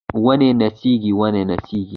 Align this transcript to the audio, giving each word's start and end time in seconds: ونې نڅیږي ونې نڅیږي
ونې 0.25 0.49
نڅیږي 0.59 1.11
ونې 1.19 1.43
نڅیږي 1.49 1.89